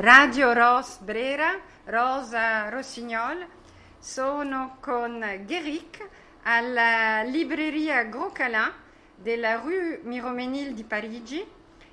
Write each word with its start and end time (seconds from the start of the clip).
Radio 0.00 0.54
Ros 0.54 0.96
Brera, 1.00 1.60
Rosa 1.84 2.70
Rossignol. 2.70 3.46
Sono 3.98 4.78
con 4.80 5.22
Guéric 5.44 6.08
alla 6.44 7.22
libreria 7.22 8.04
Gros-Calin 8.04 8.72
della 9.14 9.56
rue 9.56 10.00
Miroménil 10.02 10.72
di 10.72 10.84
Parigi 10.84 11.46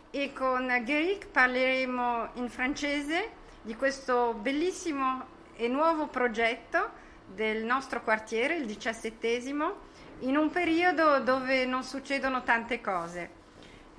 e 0.09 0.31
con 0.31 0.67
Guéric 0.85 1.27
parleremo 1.27 2.29
in 2.35 2.47
francese 2.47 3.29
di 3.61 3.75
questo 3.75 4.33
bellissimo 4.35 5.25
e 5.57 5.67
nuovo 5.67 6.07
progetto 6.07 6.91
del 7.25 7.65
nostro 7.65 8.01
quartiere, 8.03 8.55
il 8.55 8.67
diciassettesimo, 8.67 9.75
in 10.19 10.37
un 10.37 10.49
periodo 10.49 11.19
dove 11.19 11.65
non 11.65 11.83
succedono 11.83 12.41
tante 12.43 12.79
cose. 12.79 13.36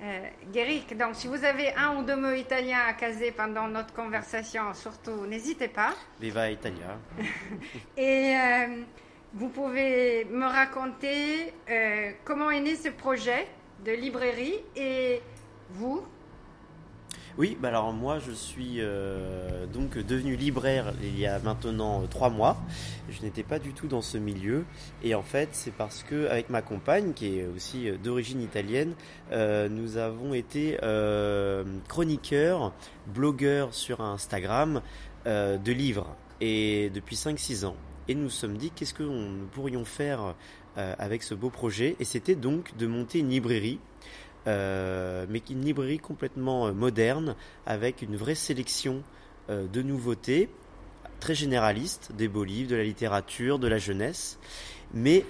Euh, 0.01 0.29
Guéric, 0.53 0.95
donc 0.95 1.15
si 1.15 1.27
vous 1.27 1.43
avez 1.43 1.73
un 1.73 1.97
ou 1.97 2.03
deux 2.03 2.15
mots 2.15 2.33
italiens 2.33 2.79
à 2.87 2.93
caser 2.93 3.31
pendant 3.31 3.67
notre 3.67 3.93
conversation, 3.93 4.73
surtout 4.73 5.25
n'hésitez 5.25 5.67
pas. 5.67 5.93
Viva 6.21 6.49
Italia. 6.49 6.97
Et 7.97 8.33
euh, 8.33 8.83
vous 9.33 9.49
pouvez 9.49 10.23
me 10.25 10.45
raconter 10.45 11.53
euh, 11.69 12.11
comment 12.23 12.49
est 12.49 12.61
né 12.61 12.75
ce 12.75 12.89
projet 12.89 13.47
de 13.83 13.91
librairie 13.91 14.59
et 14.75 15.21
vous, 15.71 16.05
Oui, 17.39 17.55
bah 17.57 17.69
alors 17.69 17.93
moi 17.93 18.19
je 18.19 18.33
suis 18.33 18.79
euh, 18.79 19.65
donc 19.65 19.97
devenu 19.97 20.35
libraire 20.35 20.93
il 21.01 21.17
y 21.17 21.25
a 21.25 21.39
maintenant 21.39 22.01
euh, 22.01 22.05
trois 22.05 22.29
mois. 22.29 22.57
Je 23.09 23.21
n'étais 23.21 23.43
pas 23.43 23.59
du 23.59 23.71
tout 23.71 23.87
dans 23.87 24.01
ce 24.01 24.17
milieu 24.17 24.65
et 25.05 25.15
en 25.15 25.23
fait 25.23 25.47
c'est 25.53 25.71
parce 25.71 26.03
que 26.03 26.27
avec 26.27 26.49
ma 26.49 26.61
compagne 26.61 27.13
qui 27.13 27.39
est 27.39 27.45
aussi 27.45 27.87
euh, 27.87 27.95
d'origine 27.95 28.41
italienne, 28.41 28.93
nous 29.31 29.95
avons 29.95 30.33
été 30.33 30.77
chroniqueurs, 31.87 32.73
blogueurs 33.07 33.73
sur 33.73 34.01
Instagram 34.01 34.81
de 35.25 35.71
livres 35.71 36.13
et 36.41 36.89
depuis 36.93 37.15
5-6 37.15 37.65
ans. 37.65 37.77
Et 38.09 38.15
nous 38.15 38.23
nous 38.23 38.29
sommes 38.29 38.57
dit 38.57 38.71
qu'est-ce 38.71 38.93
que 38.93 39.03
nous 39.03 39.45
pourrions 39.53 39.85
faire 39.85 40.35
avec 40.75 41.23
ce 41.23 41.35
beau 41.35 41.49
projet? 41.49 41.95
Et 42.01 42.05
c'était 42.05 42.35
donc 42.35 42.75
de 42.75 42.85
monter 42.85 43.19
une 43.19 43.29
librairie 43.29 43.79
mais 45.29 45.41
une 45.49 45.63
librairie 45.63 45.99
complètement 45.99 46.67
euh, 46.67 46.73
moderne 46.73 47.35
avec 47.65 48.01
une 48.01 48.15
vraie 48.15 48.35
sélection 48.35 49.03
euh, 49.49 49.67
de 49.67 49.81
nouveautés 49.81 50.49
très 51.19 51.35
généralistes, 51.35 52.11
des 52.15 52.27
beaux 52.27 52.43
livres, 52.43 52.71
de 52.71 52.75
la 52.75 52.83
littérature, 52.83 53.59
de 53.59 53.67
la 53.67 53.77
jeunesse, 53.77 54.39
mais 54.93 55.25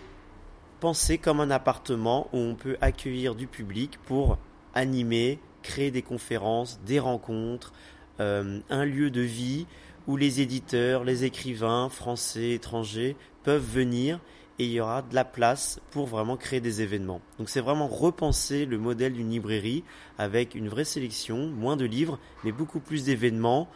pensée 0.79 1.17
comme 1.17 1.39
un 1.39 1.49
appartement 1.49 2.29
où 2.31 2.37
on 2.37 2.55
peut 2.55 2.77
accueillir 2.81 3.35
du 3.35 3.47
public 3.47 3.97
pour 4.05 4.37
animer, 4.75 5.39
créer 5.63 5.91
des 5.91 6.03
conférences, 6.03 6.79
des 6.85 6.99
rencontres, 6.99 7.73
euh, 8.19 8.59
un 8.69 8.85
lieu 8.85 9.09
de 9.09 9.21
vie 9.21 9.65
où 10.07 10.15
les 10.15 10.41
éditeurs, 10.41 11.03
les 11.03 11.23
écrivains 11.23 11.89
français, 11.89 12.51
étrangers 12.51 13.15
peuvent 13.43 13.65
venir 13.65 14.19
et 14.59 14.65
il 14.65 14.71
y 14.71 14.81
aura 14.81 15.01
de 15.01 15.15
la 15.15 15.23
place 15.23 15.79
pour 15.91 16.05
vraiment 16.05 16.35
créer 16.35 16.59
des 16.59 16.81
événements. 16.81 17.21
Donc 17.37 17.49
c'est 17.49 17.61
vraiment 17.61 17.87
repenser 17.87 18.65
le 18.65 18.77
modèle 18.77 19.13
d'une 19.13 19.29
librairie 19.29 19.85
avec 20.17 20.53
une 20.53 20.67
vraie 20.67 20.83
sélection, 20.83 21.47
moins 21.47 21.77
de 21.77 21.85
livres, 21.85 22.19
mais 22.43 22.51
beaucoup 22.51 22.81
plus 22.81 23.05
d'événements, 23.05 23.69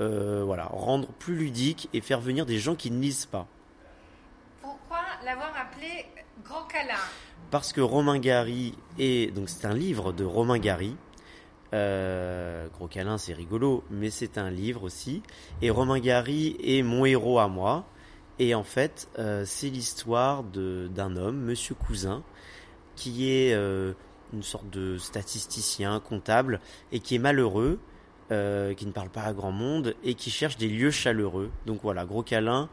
euh, 0.00 0.44
voilà, 0.44 0.66
rendre 0.66 1.08
plus 1.08 1.34
ludique 1.34 1.88
et 1.92 2.00
faire 2.00 2.20
venir 2.20 2.46
des 2.46 2.58
gens 2.58 2.76
qui 2.76 2.92
ne 2.92 3.00
lisent 3.00 3.26
pas. 3.26 3.48
pourquoi 4.62 5.00
l'avoir 5.24 5.52
appelé 5.56 6.06
Gros 6.44 6.64
Câlin 6.68 6.94
Parce 7.50 7.72
que 7.72 7.80
Romain 7.80 8.20
Gary 8.20 8.74
est 9.00 9.34
donc 9.34 9.48
c'est 9.48 9.66
un 9.66 9.74
livre 9.74 10.12
de 10.12 10.24
Romain 10.24 10.58
Gary. 10.58 10.96
Euh, 11.74 12.68
Gros 12.68 12.86
câlin, 12.86 13.18
c'est 13.18 13.34
rigolo, 13.34 13.84
mais 13.90 14.08
c'est 14.08 14.38
un 14.38 14.50
livre 14.50 14.84
aussi. 14.84 15.22
Et 15.60 15.68
Romain 15.68 15.98
Gary 15.98 16.56
est 16.62 16.82
mon 16.82 17.04
héros 17.04 17.38
à 17.40 17.48
moi. 17.48 17.84
Et 18.38 18.54
en 18.54 18.62
fait, 18.62 19.08
euh, 19.18 19.42
c'est 19.44 19.68
l'histoire 19.68 20.44
d'un 20.44 21.16
homme, 21.16 21.40
Monsieur 21.40 21.74
Cousin, 21.74 22.22
qui 22.94 23.30
est 23.30 23.52
euh, 23.52 23.92
une 24.32 24.42
sorte 24.42 24.70
de 24.70 24.96
statisticien, 24.96 26.00
comptable, 26.00 26.60
et 26.92 27.00
qui 27.00 27.16
est 27.16 27.20
malheureux, 27.20 27.80
euh, 28.30 28.74
qui 28.74 28.86
ne 28.86 28.92
parle 28.92 29.10
pas 29.10 29.22
à 29.22 29.32
grand 29.32 29.50
monde, 29.50 29.94
et 30.04 30.14
qui 30.14 30.30
cherche 30.30 30.56
des 30.56 30.68
lieux 30.68 30.92
chaleureux. 30.92 31.50
Donc 31.66 31.80
voilà, 31.82 32.04
Gros 32.04 32.22
Câlin 32.22 32.68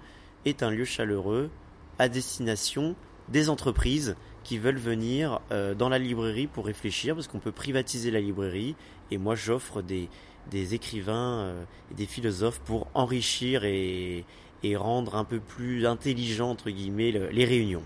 est 0.46 0.62
un 0.62 0.70
lieu 0.70 0.86
chaleureux 0.86 1.50
à 1.98 2.10
destination 2.10 2.96
des 3.30 3.50
entreprises 3.50 4.16
qui 4.44 4.60
veulent 4.60 4.78
venir 4.78 5.40
dans 5.50 5.90
la 5.90 5.98
librairie 5.98 6.46
pour 6.46 6.68
réfléchir, 6.68 7.16
parce 7.16 7.28
qu'on 7.28 7.40
peut 7.40 7.52
privatiser 7.52 8.12
la 8.12 8.20
librairie, 8.20 8.76
et 9.10 9.18
moi 9.18 9.34
j'offre 9.34 9.82
des, 9.82 10.08
des 10.52 10.76
écrivains 10.76 11.56
et 11.90 11.96
des 11.96 12.06
philosophes 12.06 12.60
pour 12.60 12.88
enrichir 12.94 13.64
et, 13.64 14.24
et 14.66 14.76
rendre 14.76 15.16
un 15.16 15.24
peu 15.26 15.40
plus 15.40 15.86
intelligent, 15.86 16.50
entre 16.52 16.70
guillemets, 16.70 17.12
le- 17.12 17.28
les 17.30 17.46
réunions. 17.46 17.84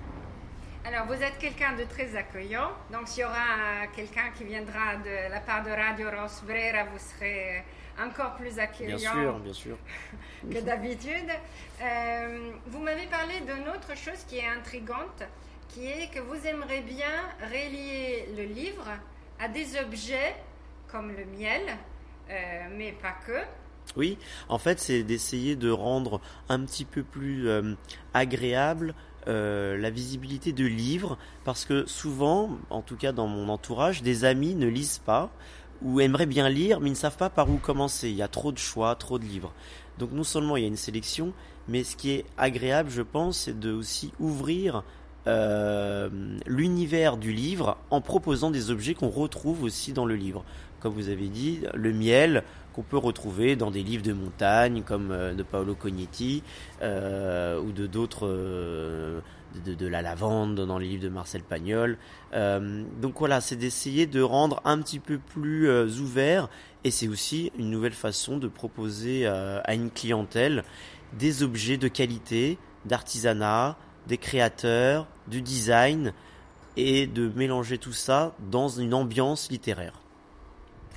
Alors, 0.85 1.05
vous 1.07 1.21
êtes 1.21 1.37
quelqu'un 1.39 1.75
de 1.75 1.83
très 1.83 2.15
accueillant. 2.15 2.69
Donc, 2.91 3.07
s'il 3.07 3.21
y 3.21 3.25
aura 3.25 3.33
euh, 3.35 3.85
quelqu'un 3.95 4.29
qui 4.37 4.43
viendra 4.45 4.95
de 4.95 5.31
la 5.31 5.39
part 5.41 5.63
de 5.63 5.69
Radio 5.69 6.07
Ros 6.09 6.45
Brera, 6.47 6.85
vous 6.91 6.97
serez 6.97 7.63
encore 8.01 8.35
plus 8.35 8.55
Bien 8.55 8.63
accueillant 8.63 8.97
sûr, 9.13 9.39
bien 9.39 9.53
sûr. 9.53 9.77
que 10.51 10.59
d'habitude. 10.61 11.29
Euh, 11.81 12.51
vous 12.67 12.79
m'avez 12.79 13.07
parlé 13.07 13.33
d'une 13.41 13.67
autre 13.69 13.95
chose 13.97 14.23
qui 14.27 14.37
est 14.37 14.47
intrigante, 14.47 15.21
qui 15.67 15.85
est 15.85 16.09
que 16.13 16.19
vous 16.21 16.47
aimeriez 16.47 16.81
bien 16.81 17.13
relier 17.41 18.29
le 18.37 18.43
livre 18.43 18.87
à 19.39 19.47
des 19.49 19.77
objets 19.79 20.35
comme 20.87 21.09
le 21.11 21.25
miel, 21.25 21.61
euh, 22.29 22.33
mais 22.75 22.93
pas 22.93 23.15
que. 23.27 23.39
Oui, 23.97 24.17
en 24.49 24.57
fait, 24.57 24.79
c'est 24.79 25.03
d'essayer 25.03 25.55
de 25.55 25.71
rendre 25.71 26.21
un 26.47 26.59
petit 26.61 26.85
peu 26.85 27.03
plus 27.03 27.49
euh, 27.49 27.73
agréable 28.13 28.93
euh, 29.27 29.77
la 29.77 29.89
visibilité 29.89 30.53
de 30.53 30.65
livres, 30.65 31.17
parce 31.43 31.65
que 31.65 31.85
souvent, 31.87 32.51
en 32.69 32.81
tout 32.81 32.95
cas 32.95 33.11
dans 33.11 33.27
mon 33.27 33.49
entourage, 33.49 34.01
des 34.01 34.25
amis 34.25 34.55
ne 34.55 34.67
lisent 34.67 35.01
pas 35.05 35.29
ou 35.81 36.01
aimeraient 36.01 36.25
bien 36.25 36.49
lire, 36.49 36.79
mais 36.79 36.89
ne 36.89 36.95
savent 36.95 37.17
pas 37.17 37.29
par 37.29 37.49
où 37.49 37.57
commencer. 37.57 38.09
Il 38.09 38.15
y 38.15 38.21
a 38.21 38.27
trop 38.27 38.51
de 38.51 38.57
choix, 38.57 38.95
trop 38.95 39.19
de 39.19 39.25
livres. 39.25 39.53
Donc 39.97 40.11
non 40.11 40.23
seulement 40.23 40.57
il 40.57 40.61
y 40.61 40.65
a 40.65 40.67
une 40.67 40.77
sélection, 40.77 41.33
mais 41.67 41.83
ce 41.83 41.95
qui 41.95 42.11
est 42.11 42.25
agréable, 42.37 42.89
je 42.89 43.01
pense, 43.01 43.39
c'est 43.39 43.59
de 43.59 43.71
aussi 43.71 44.11
ouvrir 44.19 44.83
euh, 45.27 46.09
l'univers 46.47 47.17
du 47.17 47.33
livre 47.33 47.77
en 47.91 48.01
proposant 48.01 48.51
des 48.51 48.71
objets 48.71 48.93
qu'on 48.93 49.09
retrouve 49.09 49.63
aussi 49.63 49.93
dans 49.93 50.05
le 50.05 50.15
livre. 50.15 50.43
Comme 50.79 50.93
vous 50.93 51.09
avez 51.09 51.27
dit, 51.27 51.61
le 51.73 51.91
miel 51.91 52.43
qu'on 52.73 52.83
peut 52.83 52.97
retrouver 52.97 53.55
dans 53.55 53.71
des 53.71 53.83
livres 53.83 54.03
de 54.03 54.13
montagne 54.13 54.83
comme 54.83 55.11
euh, 55.11 55.33
de 55.33 55.43
Paolo 55.43 55.75
Cognetti 55.75 56.43
euh, 56.81 57.59
ou 57.59 57.71
de 57.71 57.87
d'autres 57.87 58.27
euh, 58.27 59.19
de, 59.65 59.87
la 59.87 60.01
lavande 60.01 60.55
dans 60.55 60.77
les 60.77 60.87
livres 60.87 61.03
de 61.03 61.09
Marcel 61.09 61.41
Pagnol. 61.41 61.97
Donc 62.31 63.17
voilà, 63.17 63.41
c'est 63.41 63.55
d'essayer 63.55 64.05
de 64.05 64.21
rendre 64.21 64.61
un 64.63 64.79
petit 64.79 64.99
peu 64.99 65.17
plus 65.17 65.67
ouvert 65.99 66.49
et 66.83 66.91
c'est 66.91 67.07
aussi 67.07 67.51
une 67.57 67.71
nouvelle 67.71 67.93
façon 67.93 68.37
de 68.37 68.47
proposer 68.47 69.25
à 69.25 69.73
une 69.73 69.89
clientèle 69.89 70.63
des 71.17 71.41
objets 71.41 71.77
de 71.77 71.87
qualité, 71.87 72.59
d'artisanat, 72.85 73.75
des 74.07 74.19
créateurs, 74.19 75.07
du 75.27 75.41
design 75.41 76.13
et 76.77 77.07
de 77.07 77.27
mélanger 77.35 77.79
tout 77.79 77.91
ça 77.91 78.35
dans 78.51 78.67
une 78.67 78.93
ambiance 78.93 79.49
littéraire. 79.49 79.93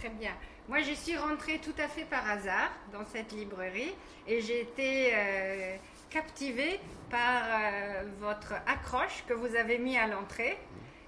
Très 0.02 0.10
bien. 0.10 0.32
Moi, 0.68 0.80
je 0.80 0.94
suis 0.94 1.16
rentrée 1.16 1.60
tout 1.60 1.74
à 1.78 1.86
fait 1.86 2.02
par 2.04 2.28
hasard 2.28 2.72
dans 2.92 3.04
cette 3.04 3.30
librairie 3.30 3.94
et 4.26 4.40
j'ai 4.40 4.62
été 4.62 5.12
euh, 5.14 5.76
captivée 6.10 6.80
par 7.08 7.44
euh, 7.44 8.02
votre 8.18 8.54
accroche 8.66 9.22
que 9.28 9.32
vous 9.32 9.54
avez 9.54 9.78
mis 9.78 9.96
à 9.96 10.08
l'entrée, 10.08 10.58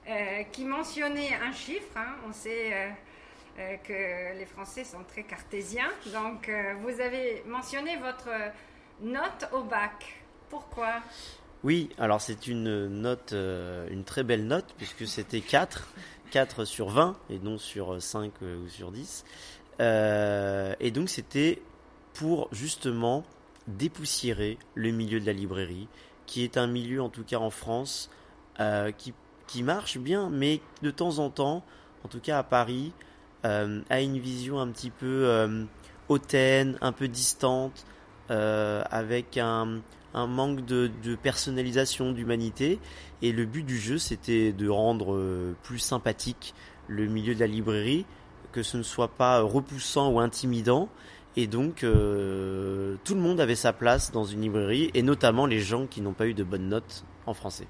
euh, 0.09 0.44
qui 0.53 0.65
mentionnait 0.65 1.34
un 1.34 1.50
chiffre. 1.50 1.97
hein. 1.97 2.15
On 2.28 2.33
sait 2.33 2.94
que 3.83 4.38
les 4.38 4.47
Français 4.47 4.84
sont 4.84 5.03
très 5.03 5.25
cartésiens. 5.25 5.91
Donc, 6.12 6.49
vous 6.83 7.01
avez 7.01 7.42
mentionné 7.48 7.97
votre 7.97 8.30
note 9.01 9.48
au 9.51 9.65
bac. 9.65 10.22
Pourquoi? 10.48 11.01
Oui, 11.65 11.89
alors 11.97 12.21
c'est 12.21 12.47
une 12.47 12.89
note, 12.89 13.33
euh, 13.33 13.89
une 13.91 14.05
très 14.05 14.22
belle 14.22 14.47
note, 14.47 14.66
puisque 14.77 15.07
c'était 15.07 15.41
4, 15.41 15.89
4 16.31 16.66
sur 16.66 16.91
20, 16.91 17.16
et 17.31 17.39
non 17.39 17.57
sur 17.57 18.03
5 18.03 18.33
euh, 18.43 18.63
ou 18.63 18.69
sur 18.69 18.93
10. 18.93 19.25
Euh, 19.81 20.75
et 20.78 20.91
donc 20.91 21.09
c'était 21.09 21.63
pour 22.13 22.49
justement 22.53 23.25
dépoussiérer 23.66 24.59
le 24.75 24.91
milieu 24.91 25.21
de 25.21 25.25
la 25.25 25.33
librairie, 25.33 25.89
qui 26.27 26.45
est 26.45 26.59
un 26.59 26.66
milieu, 26.66 27.01
en 27.01 27.09
tout 27.09 27.25
cas 27.25 27.39
en 27.39 27.51
France, 27.51 28.10
qui, 28.99 29.15
qui 29.47 29.63
marche 29.63 29.97
bien, 29.97 30.28
mais 30.28 30.60
de 30.83 30.91
temps 30.91 31.19
en 31.19 31.31
temps, 31.31 31.65
en 32.05 32.09
tout 32.09 32.21
cas 32.21 32.39
à 32.39 32.43
Paris, 32.43 32.93
a 33.43 34.01
une 34.01 34.19
vision 34.19 34.60
un 34.60 34.69
petit 34.69 34.91
peu 34.91 35.67
hautaine, 36.09 36.78
un 36.83 36.93
peu 36.93 37.09
distante, 37.09 37.84
avec 38.28 39.39
un, 39.39 39.81
un 40.15 40.27
manque 40.27 40.65
de, 40.65 40.91
de 41.03 41.16
personnalisation, 41.16 42.13
d'humanité. 42.13 42.78
Et 43.22 43.33
le 43.33 43.45
but 43.45 43.65
du 43.65 43.78
jeu, 43.78 43.99
c'était 43.99 44.53
de 44.53 44.69
rendre 44.69 45.15
euh, 45.15 45.55
plus 45.63 45.78
sympathique 45.78 46.55
le 46.89 47.07
milieu 47.07 47.34
de 47.34 47.41
la 47.41 47.47
librairie, 47.47 48.07
que 48.53 48.63
ce 48.63 48.77
ne 48.77 48.83
soit 48.83 49.09
pas 49.09 49.41
repoussant 49.41 50.11
ou 50.11 50.21
intimidant. 50.21 50.89
Et 51.37 51.47
donc, 51.47 51.83
euh, 51.83 52.97
tout 53.05 53.15
le 53.15 53.21
monde 53.21 53.41
avait 53.41 53.57
sa 53.57 53.72
place 53.72 54.13
dans 54.13 54.25
une 54.25 54.43
librairie, 54.43 54.91
et 54.95 55.03
notamment 55.03 55.47
les 55.47 55.61
gens 55.61 55.87
qui 55.87 56.01
n'ont 56.01 56.13
pas 56.13 56.27
eu 56.27 56.34
de 56.34 56.45
bonnes 56.45 56.69
notes 56.69 57.05
en 57.27 57.34
français. 57.34 57.67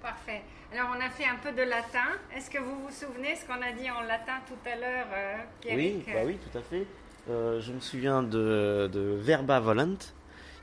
Parfait. 0.00 0.42
Alors, 0.72 0.90
on 0.96 1.00
a 1.00 1.08
fait 1.10 1.24
un 1.24 1.36
peu 1.42 1.52
de 1.52 1.68
latin. 1.68 2.06
Est-ce 2.36 2.50
que 2.50 2.58
vous 2.58 2.82
vous 2.82 2.90
souvenez 2.90 3.34
ce 3.36 3.46
qu'on 3.46 3.62
a 3.62 3.72
dit 3.72 3.90
en 3.90 4.02
latin 4.02 4.34
tout 4.46 4.68
à 4.68 4.76
l'heure, 4.76 5.06
euh, 5.12 5.74
Oui, 5.74 6.04
bah 6.06 6.20
oui, 6.24 6.38
tout 6.38 6.58
à 6.58 6.62
fait. 6.62 6.86
Euh, 7.30 7.60
je 7.60 7.72
me 7.72 7.80
souviens 7.80 8.22
de, 8.22 8.90
de 8.92 9.16
verba 9.18 9.58
volant, 9.58 9.96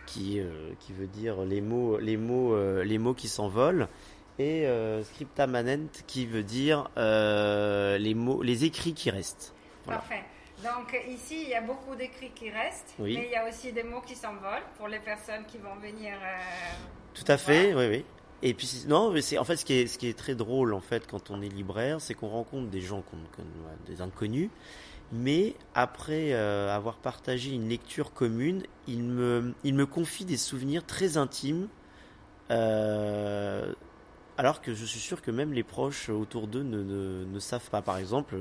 qui, 0.05 0.41
qui 0.79 0.93
veut 0.93 1.07
dire 1.07 1.41
les 1.43 1.61
mots, 1.61 1.97
les 1.97 2.17
mots, 2.17 2.55
les 2.83 2.97
mots 2.97 3.13
qui 3.13 3.27
s'envolent, 3.27 3.87
et 4.39 4.67
scripta 5.03 5.47
manent, 5.47 5.89
qui 6.07 6.25
veut 6.25 6.43
dire 6.43 6.89
les, 6.95 8.13
mots, 8.13 8.41
les 8.41 8.65
écrits 8.65 8.93
qui 8.93 9.09
restent. 9.09 9.53
Parfait. 9.85 10.23
Donc 10.63 10.95
ici, 11.09 11.41
il 11.43 11.49
y 11.49 11.55
a 11.55 11.61
beaucoup 11.61 11.95
d'écrits 11.95 12.31
qui 12.35 12.51
restent, 12.51 12.93
mais 12.99 13.25
il 13.25 13.31
y 13.31 13.35
a 13.35 13.47
aussi 13.47 13.71
des 13.71 13.83
mots 13.83 14.01
qui 14.01 14.15
s'envolent 14.15 14.65
pour 14.77 14.87
les 14.87 14.99
personnes 14.99 15.43
qui 15.47 15.57
vont 15.57 15.75
venir. 15.81 16.13
Euh, 16.13 16.37
Tout 17.15 17.25
à 17.27 17.37
fait, 17.37 17.73
oui, 17.73 17.87
oui. 17.89 18.05
Et 18.43 18.53
puis 18.53 18.83
non, 18.87 19.11
mais 19.11 19.21
c'est 19.21 19.37
en 19.37 19.43
fait 19.43 19.55
ce 19.55 19.65
qui 19.65 19.73
est 19.73 19.87
ce 19.87 19.97
qui 19.97 20.07
est 20.07 20.17
très 20.17 20.33
drôle 20.33 20.73
en 20.73 20.81
fait 20.81 21.05
quand 21.07 21.29
on 21.29 21.41
est 21.41 21.49
libraire, 21.49 22.01
c'est 22.01 22.15
qu'on 22.15 22.29
rencontre 22.29 22.69
des 22.69 22.81
gens 22.81 23.01
qu'on 23.01 23.17
des 23.85 24.01
inconnus, 24.01 24.49
mais 25.11 25.55
après 25.75 26.33
euh, 26.33 26.73
avoir 26.73 26.97
partagé 26.97 27.51
une 27.51 27.67
lecture 27.67 28.13
commune, 28.13 28.63
ils 28.87 29.03
me 29.03 29.85
confient 29.85 30.25
des 30.25 30.37
souvenirs 30.37 30.85
très 30.85 31.17
intimes. 31.17 31.67
Euh, 32.49 33.73
alors 34.37 34.61
que 34.61 34.73
je 34.73 34.85
suis 34.85 34.99
sûr 34.99 35.21
que 35.21 35.29
même 35.29 35.53
les 35.53 35.63
proches 35.63 36.09
autour 36.09 36.47
d'eux 36.47 36.63
ne, 36.63 37.39
savent 37.39 37.69
pas. 37.69 37.81
Par 37.81 37.97
exemple, 37.97 38.35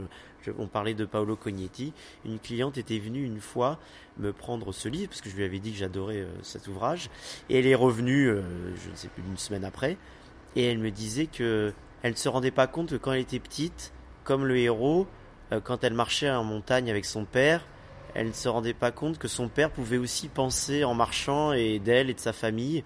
on 0.58 0.66
parlait 0.66 0.94
de 0.94 1.04
Paolo 1.04 1.36
Cognetti. 1.36 1.92
Une 2.24 2.38
cliente 2.38 2.78
était 2.78 2.98
venue 2.98 3.24
une 3.24 3.40
fois 3.40 3.78
me 4.16 4.32
prendre 4.32 4.72
ce 4.72 4.88
livre 4.88 5.10
parce 5.10 5.20
que 5.20 5.28
je 5.28 5.36
lui 5.36 5.44
avais 5.44 5.58
dit 5.58 5.72
que 5.72 5.78
j'adorais 5.78 6.20
euh, 6.20 6.28
cet 6.42 6.68
ouvrage. 6.68 7.10
Et 7.48 7.58
elle 7.58 7.66
est 7.66 7.74
revenue, 7.74 8.26
je 8.28 8.90
ne 8.90 8.96
sais 8.96 9.08
plus, 9.08 9.22
une 9.22 9.36
semaine 9.36 9.64
après. 9.64 9.98
Et 10.56 10.64
elle 10.64 10.78
me 10.78 10.90
disait 10.90 11.26
que 11.26 11.72
elle 12.02 12.12
ne 12.12 12.16
se 12.16 12.28
rendait 12.28 12.50
pas 12.50 12.66
compte 12.66 12.90
que 12.90 12.96
quand 12.96 13.12
elle 13.12 13.20
était 13.20 13.38
petite, 13.38 13.92
comme 14.24 14.46
le 14.46 14.56
héros, 14.56 15.06
quand 15.64 15.84
elle 15.84 15.94
marchait 15.94 16.30
en 16.30 16.44
montagne 16.44 16.90
avec 16.90 17.04
son 17.04 17.24
père, 17.24 17.62
elle 18.14 18.28
ne 18.28 18.32
se 18.32 18.48
rendait 18.48 18.74
pas 18.74 18.90
compte 18.90 19.18
que 19.18 19.28
son 19.28 19.48
père 19.48 19.70
pouvait 19.70 19.98
aussi 19.98 20.28
penser 20.28 20.84
en 20.84 20.94
marchant 20.94 21.52
et 21.52 21.78
d'elle 21.78 22.10
et 22.10 22.14
de 22.14 22.20
sa 22.20 22.32
famille. 22.32 22.84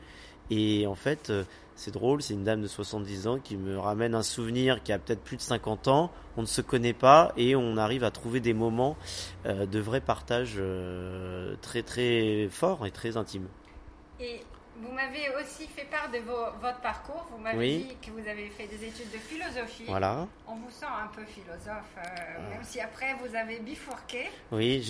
Et 0.51 0.87
en 0.87 0.95
fait, 0.95 1.33
c'est 1.77 1.91
drôle, 1.91 2.23
c'est 2.23 2.35
une 2.35 2.45
dame 2.45 2.63
de 2.63 2.69
70 2.69 3.27
ans 3.27 3.39
qui 3.39 3.57
me 3.57 3.79
ramène 3.79 4.15
un 4.15 4.23
souvenir 4.23 4.83
qui 4.83 4.93
a 4.93 4.99
peut-être 4.99 5.23
plus 5.23 5.37
de 5.37 5.43
50 5.43 5.89
ans, 5.89 6.13
on 6.37 6.43
ne 6.43 6.47
se 6.47 6.61
connaît 6.61 6.93
pas 6.93 7.33
et 7.37 7.57
on 7.57 7.77
arrive 7.77 8.05
à 8.05 8.11
trouver 8.11 8.41
des 8.41 8.55
moments 8.55 8.97
euh, 9.47 9.67
de 9.67 9.79
vrai 9.81 10.01
partage 10.01 10.55
euh, 10.59 11.57
très 11.63 11.83
très 11.83 12.49
forts 12.51 12.87
et 12.87 12.91
très 12.91 13.17
intimes. 13.17 13.49
Et 14.21 14.41
vous 14.77 14.93
m'avez 14.93 15.29
aussi 15.41 15.67
fait 15.69 15.85
part 15.85 16.11
de 16.11 16.19
votre 16.19 16.81
parcours, 16.81 17.27
vous 17.31 17.39
m'avez 17.39 17.79
dit 17.79 17.97
que 18.03 18.11
vous 18.11 18.27
avez 18.29 18.49
fait 18.49 18.67
des 18.67 18.85
études 18.85 19.11
de 19.13 19.19
philosophie. 19.19 19.85
Voilà. 19.87 20.27
On 20.49 20.57
vous 20.57 20.71
sent 20.71 20.87
un 20.87 21.07
peu 21.09 21.25
philosophe, 21.25 21.97
euh, 21.99 22.01
ah. 22.03 22.41
même 22.51 22.65
si 22.65 22.81
après 22.81 23.15
vous 23.23 23.35
avez 23.37 23.61
bifurqué. 23.61 24.31
Oui, 24.53 24.83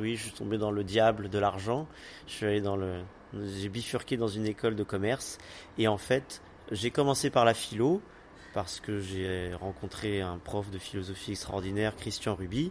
oui, 0.00 0.16
je 0.16 0.22
suis 0.22 0.32
tombé 0.32 0.58
dans 0.58 0.70
le 0.70 0.84
diable 0.84 1.28
de 1.28 1.38
l'argent, 1.38 1.86
je 2.26 2.32
suis 2.32 2.46
allé 2.46 2.60
dans 2.60 2.76
le 2.76 3.02
j'ai 3.34 3.70
bifurqué 3.70 4.18
dans 4.18 4.28
une 4.28 4.46
école 4.46 4.76
de 4.76 4.84
commerce 4.84 5.38
et 5.78 5.88
en 5.88 5.96
fait, 5.96 6.42
j'ai 6.70 6.90
commencé 6.90 7.30
par 7.30 7.44
la 7.44 7.54
philo 7.54 8.02
parce 8.52 8.80
que 8.80 9.00
j'ai 9.00 9.54
rencontré 9.54 10.20
un 10.20 10.38
prof 10.38 10.70
de 10.70 10.78
philosophie 10.78 11.32
extraordinaire, 11.32 11.96
Christian 11.96 12.34
Ruby. 12.34 12.70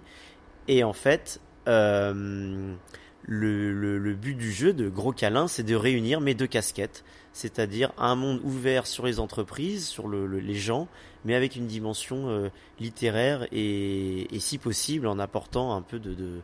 Et 0.68 0.84
en 0.84 0.94
fait, 0.94 1.42
euh, 1.68 2.76
le, 3.24 4.14
but 4.14 4.36
du 4.36 4.52
jeu 4.52 4.74
de 4.74 4.90
Gros 4.90 5.14
Câlin, 5.14 5.48
c'est 5.48 5.64
de 5.64 5.76
réunir 5.76 6.22
mes 6.22 6.34
deux 6.34 6.48
casquettes, 6.48 7.04
c'est-à-dire 7.34 7.92
un 7.98 8.16
monde 8.16 8.42
ouvert 8.44 8.88
sur 8.88 9.06
les 9.06 9.20
entreprises, 9.20 9.88
sur 9.88 10.08
le, 10.08 10.26
les 10.26 10.56
gens, 10.56 10.88
mais 11.26 11.36
avec 11.36 11.56
une 11.56 11.68
dimension 11.68 12.30
euh, 12.30 12.50
littéraire 12.80 13.48
et, 13.52 14.28
si 14.40 14.58
possible 14.58 15.08
en 15.08 15.20
apportant 15.20 15.76
un 15.76 15.82
peu 15.82 16.00
de, 16.00 16.14
de 16.14 16.42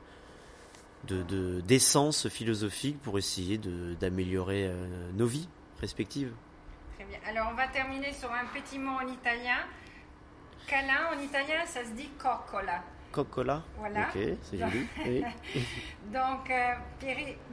de 1.07 1.61
d'essence 1.61 2.27
philosophique 2.27 3.01
pour 3.01 3.17
essayer 3.17 3.57
d'améliorer 3.99 4.65
euh, 4.65 5.11
nos 5.13 5.25
vies 5.25 5.47
respectives. 5.79 6.33
Très 6.95 7.05
bien. 7.05 7.19
Alors 7.25 7.49
on 7.51 7.55
va 7.55 7.67
terminer 7.67 8.11
sur 8.11 8.31
un 8.31 8.45
petit 8.45 8.77
mot 8.77 8.91
en 8.91 9.07
italien. 9.07 9.59
Câlin 10.67 11.15
en 11.15 11.19
italien, 11.21 11.65
ça 11.65 11.85
se 11.85 11.91
dit 11.91 12.09
coccola. 12.17 12.83
Coccola 13.11 13.63
Voilà. 13.77 14.07
Ok, 14.07 14.21
c'est 14.43 14.57
joli. 14.57 14.87
Donc, 16.13 16.49
euh, 16.49 16.73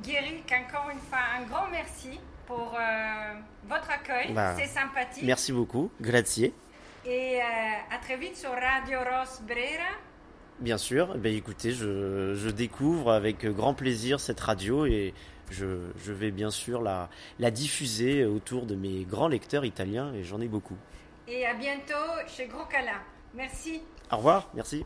Guéric, 0.02 0.52
encore 0.52 0.90
une 0.90 0.98
fois, 0.98 1.18
un 1.38 1.44
grand 1.44 1.68
merci 1.70 2.20
pour 2.46 2.74
euh, 2.78 3.34
votre 3.68 3.90
accueil. 3.90 4.32
Bah, 4.32 4.54
c'est 4.56 4.66
sympathique. 4.66 5.24
Merci 5.24 5.52
beaucoup. 5.52 5.90
Grazie. 6.00 6.52
Et 7.04 7.40
euh, 7.40 7.94
à 7.94 7.98
très 7.98 8.16
vite 8.16 8.36
sur 8.36 8.50
Radio 8.50 8.98
Ros 9.00 9.42
Brera. 9.46 9.92
Bien 10.60 10.78
sûr, 10.78 11.18
ben 11.18 11.34
écoutez, 11.34 11.72
je, 11.72 12.48
découvre 12.50 13.10
avec 13.10 13.44
grand 13.44 13.74
plaisir 13.74 14.20
cette 14.20 14.38
radio 14.38 14.86
et 14.86 15.12
je, 15.50 15.66
vais 16.06 16.30
bien 16.30 16.50
sûr 16.50 16.80
la, 16.80 17.10
la 17.40 17.50
diffuser 17.50 18.24
autour 18.24 18.64
de 18.64 18.76
mes 18.76 19.04
grands 19.04 19.28
lecteurs 19.28 19.64
italiens 19.64 20.14
et 20.14 20.22
j'en 20.22 20.40
ai 20.40 20.46
beaucoup. 20.46 20.76
Et 21.26 21.44
à 21.44 21.54
bientôt 21.54 21.94
chez 22.28 22.46
Gros 22.46 22.66
Cala. 22.66 23.00
Merci. 23.34 23.82
Au 24.12 24.18
revoir, 24.18 24.48
merci. 24.54 24.84